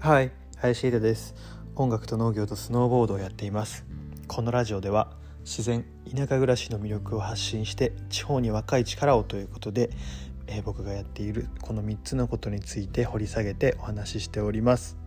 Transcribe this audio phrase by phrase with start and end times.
[0.00, 1.34] はい林秀です。
[1.76, 3.84] 音楽と農業とスノーボードをやっています。
[4.26, 5.12] このラジオでは
[5.44, 5.84] 自然
[6.14, 9.90] 田舎暮らしの魅力を発信して地方に若い力をということで、
[10.46, 14.98] えー、僕がやっているこの3つのことについて掘り下げてお話ししております、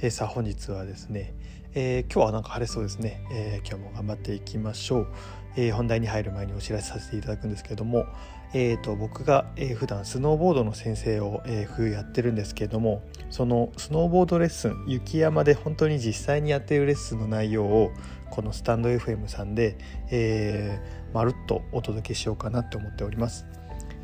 [0.00, 1.34] えー、さあ本日はですね、
[1.74, 5.08] えー、今日はなんか晴れそうですね、え今日も頑張っていきましょう、
[5.56, 8.06] え本題に入る前にお知らせさせていただくんですけれども
[8.52, 17.92] えーと、僕が、えー、普段スノーボードの先生を、えー、冬やってるんですけれどもそのスノーボードレッスン雪山で本当に実際にやっているレッスンの内容を
[18.30, 19.76] このスタンド FM さんで、
[20.10, 23.46] えー、まるっとお届けしようかなと思っております。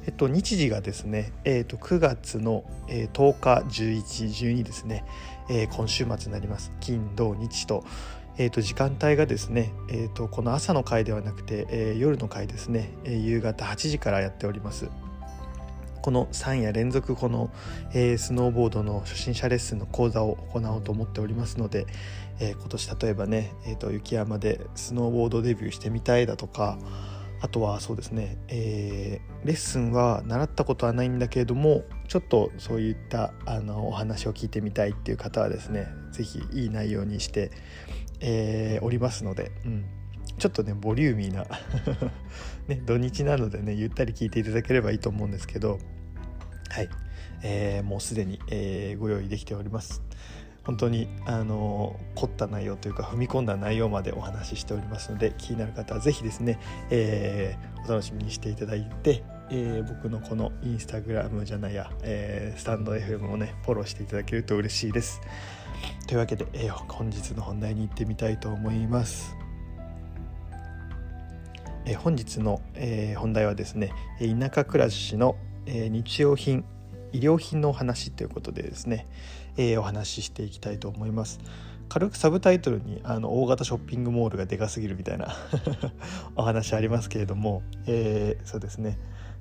[0.06, 5.04] えっと、日時がですね、えっと、9月の、えー、10日11、12ですね、
[5.50, 7.84] えー、今週末になります金土日と、
[8.38, 14.88] えー、と時間帯がですね、えー、とこの朝の回ではなくて、えー、夜の回ですね、えー、夕方8時からやっております。
[16.06, 17.50] この3夜連続この、
[17.92, 21.86] えー、スノーボードの初心者レッスンの講座を行おうと思っておりますので、
[22.38, 26.78] えー、今年例えばね、えーと、雪山でスノーボードデビューしてみたいだとか
[27.40, 37.50] あとはそうですね、えー、レッスンは習ったことはないんだけれどもちょっとそういったあのお話を聞いてみたいっていう方はですね是非いい内容にして
[38.20, 39.84] えー、おりますので、うん、
[40.38, 41.44] ちょっとねボリューミーな
[42.68, 45.78] ね、土日なのでねゆったり聞いていただければいいと思うんですけど
[46.68, 46.88] はい、
[47.42, 50.02] えー、もうすでに、えー、ご用意できております。
[50.64, 56.58] 本当にあの凝った内容というか踏み込んだ内容までお話ししておりますので気になる方は是非ですね、
[56.90, 65.20] えー、お楽しみにしていただいて、えー、僕のこのインスタグラムじゃないや、えー、スタンド FM をねフォローしていただけると嬉しいです。
[66.06, 69.36] というわけで、えー、本日の本題に行ってみたいと思います。
[71.84, 76.64] えー、本日の、えー、本題はですね田舎暮らしの、え日用品
[77.12, 79.06] 医療品のお話ということでですね、
[79.56, 81.40] えお話ししていきたいと思います。
[81.88, 85.34] 軽くサブタイトルにあの大型ショッピングモールがでかすぎるみたいな
[86.34, 88.98] お話ありますけれども、えー、そうですね、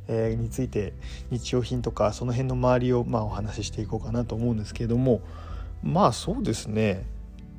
[0.07, 0.93] えー、について
[1.31, 5.21] 日用品とかその辺の周りをまあお話ししていこうかなと思うんですけれども、
[5.83, 7.05] まあそうですね。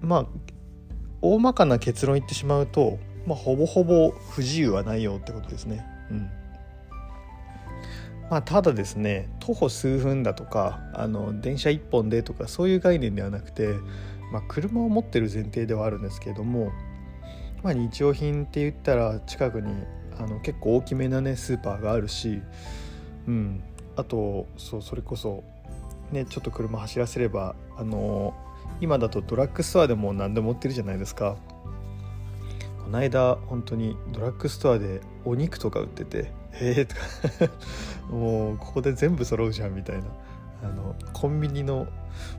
[0.01, 0.27] まあ
[1.23, 5.85] 大まかな結論言ってしまうと、まあ、ほぼほぼ不自由はないよってことですね。
[6.11, 6.31] うん。
[8.31, 13.75] まあ、ただですね徒歩数分だとかあの電車1本でとかそういう概念ではなくて、
[14.33, 16.73] まあ、車を持ってる前提ではあるんですけれども、
[17.63, 19.73] まあ、日用品って言ったら近くに
[20.19, 22.41] あの結構大きめなねスーパーがあるし、
[23.29, 23.63] うん、
[23.95, 25.45] あとそうそれこそ
[26.13, 28.35] ね、ちょっと車走らせればあの
[28.81, 31.37] 今だとドラッグストアでも何でも売ってるじゃないですか。
[32.85, 37.01] この間本当にドラッグストアでお肉とか売ってて「へえ」とか
[38.15, 40.05] もうここで全部揃うじゃんみたいな。
[40.63, 41.87] あのコンビニの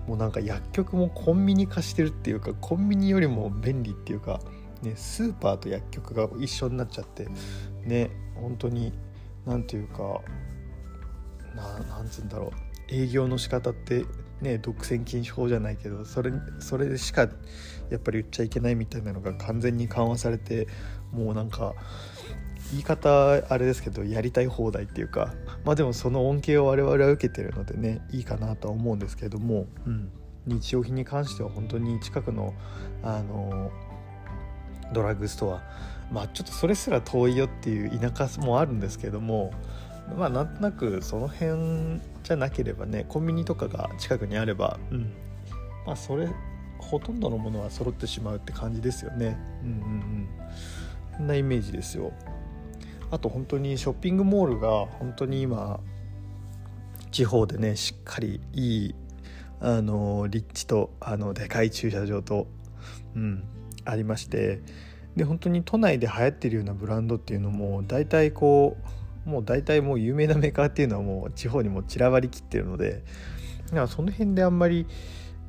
[0.07, 4.39] もうなんか薬局もコンビニ化してるっていうかコンビニよりも便利っていうか、
[4.81, 7.27] ね、スーパーと薬局が一緒になっちゃって
[7.85, 8.91] ね本当に
[9.45, 10.21] 何ていうか
[11.55, 12.66] ななんつうんだろう。
[12.89, 14.05] 営業の仕方って
[14.41, 17.29] ね独占禁止法じゃないけどそれそれしか
[17.89, 20.67] やっぱり言っちゃいけないみたいなのが完全に緩和されて
[21.11, 21.73] もうなんか
[22.71, 25.33] 言い方あれですけどやりたい放題っていうか
[25.63, 30.11] まあでもその恩恵を我々は受けてるのでねいいかなとは思うんですけども、うん、
[30.45, 32.53] 日用品に関しては本当に近くの
[33.03, 33.71] あの
[34.93, 35.61] ドラッグストア
[36.11, 39.51] まあちょっとそれすら遠いよっていう田舎もあるんですけども
[40.15, 45.11] まあなんとなくその辺じゃなければねコンビニとかが近くにあれば、うん、
[45.85, 46.27] まあそれ
[46.79, 49.37] ほとんどのものは揃ってしまうって感じですよね。
[49.63, 50.29] うんうんうん。
[51.17, 52.13] そんなイメージですよ。
[53.11, 55.79] あと本当にショッピングモールが本当に今
[57.11, 58.95] 地方でねしっかりいい
[59.59, 62.47] あの立地とあのでかい駐車場と、
[63.15, 63.43] うん、
[63.85, 64.61] ありまして。
[65.15, 68.87] で本当に都内で流行ってるようなブランドっていうのも大体こう
[69.27, 73.03] もう大体もう有名なメーカーっていうのはもう地方にも散らばりきってるので
[73.67, 74.87] だからその辺であんまり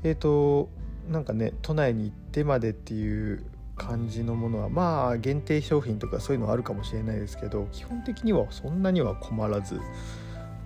[0.03, 0.69] えっ、ー、と
[1.09, 3.45] なんかね都内に行ってまでっていう
[3.77, 9.81] 感じのものはまあ限定商品とかそういうのはあるかもしれないですけど基本的にはそんなには困らず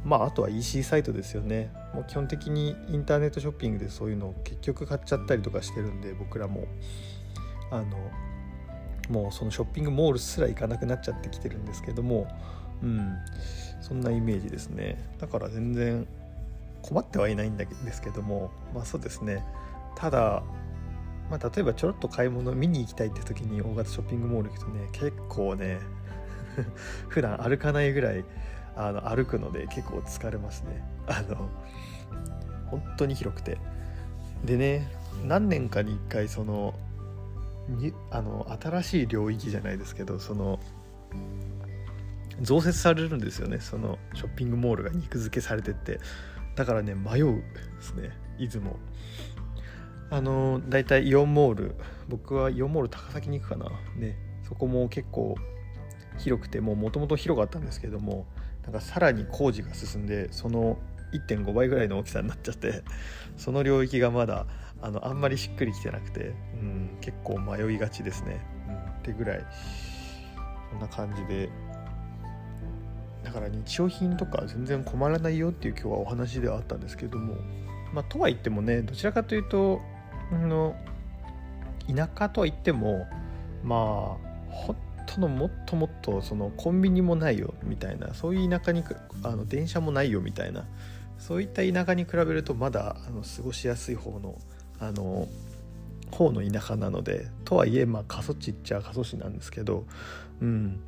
[0.04, 1.70] まああとは EC サイトですよね。
[1.94, 6.64] もう基本的にインターネットショッピングでそういうのを結局買っちゃったりとかしてるんで僕らも。
[7.70, 8.10] あの
[9.08, 12.28] もうそのショッピングモールすら行かなくなっちゃってきてるんですけども
[12.82, 13.16] うん。
[13.80, 15.02] そんなイメージですね。
[15.18, 16.06] だから全然
[16.82, 19.44] 困ってはいないんですけどもまあそうですね。
[19.96, 20.42] ただ、
[21.30, 25.80] まあ、例えばちょろっと買い物見に行きたいって時に大型ショッピングモール行くとね結構ね
[27.08, 28.24] 普段歩かないぐらい
[28.76, 30.82] あの歩くので結構疲れますね。
[31.06, 31.48] あの
[32.66, 33.58] 本当に広くて。
[34.44, 34.88] でね
[35.24, 36.74] 何年かに1回その
[37.68, 40.58] にあの新しい領域じゃないですけどその
[42.40, 43.60] 増設されるんですよね。
[43.60, 46.00] そのショッピングモールが肉付けされてって。
[46.54, 47.42] だからね迷うで
[47.80, 48.10] すね。
[48.38, 48.76] 出雲。
[50.10, 51.76] あの大体イオンモール。
[52.08, 53.70] 僕はイオンモール高崎に行くかな。
[53.96, 55.34] ねそこも結構
[56.18, 58.26] 広くてもともと広かったんですけども
[58.64, 60.78] なんかさらに工事が進んでその
[61.14, 62.82] 1.5倍ぐらいの大きさになっちゃって
[63.36, 64.46] その領域がまだ
[64.82, 69.46] あのあんまりしっくりきてなくて、うん、結構迷いがちですね、うん、ってぐらい。
[70.72, 71.50] こんな感じで
[73.24, 77.36] だから日用品とか全然困らないよっていう今日はお話ではあったんですけども
[77.92, 79.80] まあとは言ってもねどちらかというと
[80.32, 80.74] あの
[81.88, 83.06] 田舎とは言っても
[83.62, 84.76] まあ本
[85.06, 88.82] 当のもっともっとそのコンビニもないよみたいなそういう田舎に
[89.22, 90.66] あの電車もないよみたいな
[91.18, 94.38] そういった田舎に比べるとまだあの過ごしやすい方の
[94.80, 95.28] あの
[96.10, 99.84] 方の田舎なのでとはいえまあ過疎地っちゃ過疎地なんですけど
[100.40, 100.80] うん。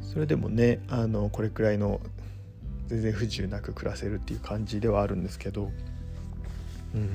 [0.00, 2.00] それでもねあのこれくらいの
[2.86, 5.70] 全然不自由なく暮らせるっていう感じではあるんですけど
[6.94, 7.04] うん。
[7.04, 7.06] っ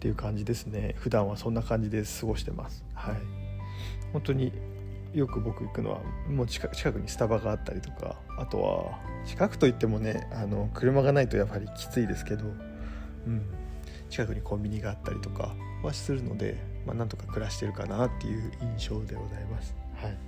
[0.00, 0.94] ていう感じですね。
[0.98, 2.84] 普段はそんな感じで過ごしてます。
[2.94, 3.16] はい。
[4.12, 4.52] 本当に
[5.14, 12.44] よく僕行くのはもう近くにスタバがあったりとかあとは近くといってもねあの車がないとやっぱりきついですけど、
[13.26, 13.42] うん、
[14.10, 15.54] 近くにコンビニがあったりとか
[15.84, 19.74] はするので、まあ、なんとか暮らしてるかなっていう印象でございます。
[19.96, 20.18] はい。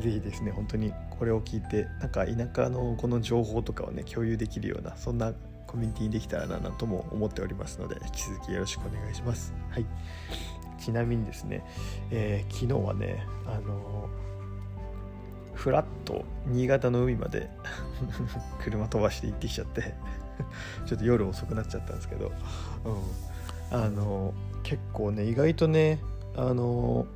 [0.00, 5.32] 是非ですね本当にこれを聞いてなんか田舎のこの情報とかをね共有できるようなそんな
[5.66, 9.52] コミュニティにできたらなとも思っておりますので引き続きよろしくお願いします。
[9.70, 9.86] はい
[10.78, 11.64] ちなみにですね、
[12.10, 14.08] えー、昨日はねあの
[15.54, 17.50] フラッと新潟の海まで
[18.62, 19.94] 車飛ばして行ってきちゃって
[20.86, 22.32] ちょっと夜遅くなっちゃったんですけど、
[22.84, 26.00] うん、あの結構ね意外とね
[26.36, 27.06] あの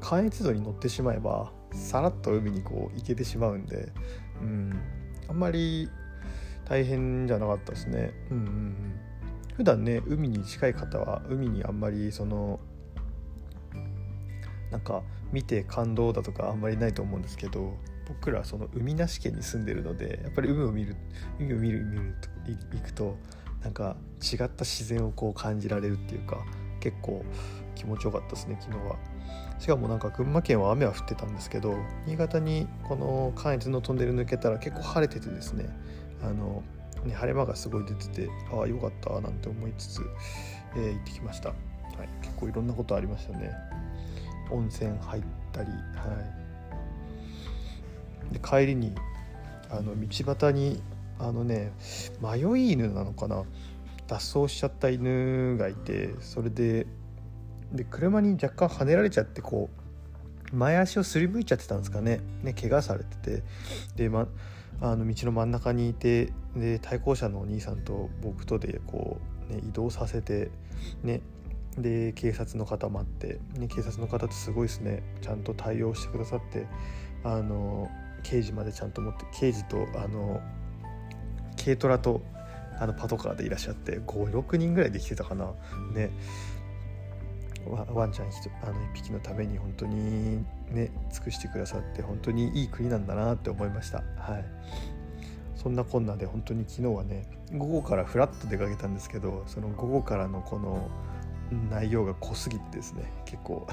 [0.00, 3.88] 関越道に乗ってしまえばさらっと海にこう行けてしまうんで、
[4.40, 4.80] うん、
[5.28, 5.88] あんまり
[6.64, 8.12] 大変じゃなかったですね。
[8.30, 9.00] うんうんうん
[9.54, 12.58] 普段ね海に近い方は海にあんまりその
[14.70, 17.76] なんか見て感動だとかあんまりないと思うんですけど
[18.08, 20.96] 僕らその海なし県に住んでるのでやっぱり海を見る
[21.38, 22.28] 海を見る見ると
[22.76, 23.16] 行くと
[23.62, 26.44] なんか違った自然をこう感じられるっていうか
[26.82, 27.24] 結構
[27.74, 28.96] 気持ちよかったですね昨日は。
[29.58, 35.68] しかもなんか群馬県は雨は降ってたんですけど新潟にこの関越のトンネル抜けたら結構晴れててですね
[36.20, 36.64] あの
[37.04, 40.02] ね晴れ間がすごい出ててああよかったなんて思いつつ、
[40.74, 43.52] えー、行ってきました、はい、結構いろんなことありましたね。
[44.50, 45.76] 温泉入ったり、は
[48.30, 48.92] い、で帰りに
[49.70, 50.82] あの道端に
[51.18, 51.72] あのね
[52.20, 53.44] 迷い犬なのかな。
[54.12, 56.86] 脱走しちゃった犬がいてそれで
[57.72, 59.70] で車に若干はねられちゃってこ
[60.52, 62.20] う前足をすりむいちゃってたんですかね。
[62.42, 63.42] ね怪我されてて。
[63.96, 64.28] で、ま、
[64.82, 69.18] あの道の真ん中にいてで対向車のお兄さんと僕とでこ
[69.48, 70.50] う、ね、移動させて
[71.02, 71.22] ね
[71.78, 75.02] で警察の方待って、ね、警察の方ってすごいですね。
[75.22, 76.66] ちゃんと対応してくださって
[77.24, 77.88] あの
[78.22, 80.42] 刑事までちゃんと持って刑事とあの
[81.56, 82.20] 軽トラと
[82.82, 85.52] あのパトカーでいらっしゃって56人ぐらいできてたかな。
[85.94, 86.10] ね。
[87.64, 93.98] ワンちゃんあの1匹のために本当にね尽くしてくださって本当にいい国なんだなって思いました。
[94.16, 94.44] はい。
[95.54, 97.24] そんなこんなで本当に昨日はね
[97.56, 100.90] 午後からフラッと出かけたんですけどその午後からのこの
[101.70, 103.68] 内容が濃すぎてですね結構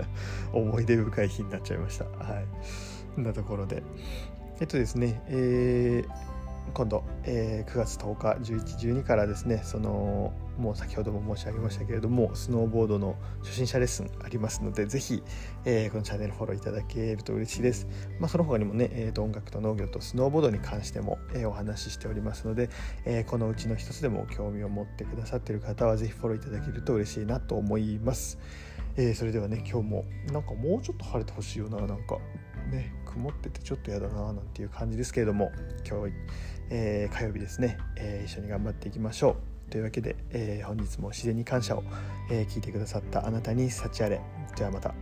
[0.54, 2.06] 思い出深い日になっちゃいました。
[2.06, 2.46] はい。
[3.14, 3.82] そんなところで。
[4.60, 6.33] えっとですねえー、
[6.72, 15.22] 今度、えー、9月10日1112からですねそのもう先ほども申し上げましたけれどもスノーボードの初心者レッスンありますのでぜひ、
[15.64, 17.86] えー、このチャンネルフォローいただけると嬉しいです、
[18.18, 22.70] まあ、その他にもね、えー、と音楽と農業とスノーボードに関しても、えー、お話ししておりますので、
[23.04, 28.38] えー、このうちの一つでも興味を持ってくださっている方はぜひフォローいただけると嬉しいなと思います、
[28.96, 32.18] え、それではね今日もなんかもうちょっと晴れてほしいよななんか。
[32.70, 35.52] ね曇っててちょっとやだななんていう感じですけれども
[35.88, 36.14] 今日、
[36.70, 39.36] えー、火曜日ですね、えー、一緒に頑張っていきましょ
[39.68, 41.82] うというわけで、えー、本日も自然に感謝を、
[42.30, 44.20] え、聞いてくださったあなたに幸あれ
[44.56, 44.94] ではまた。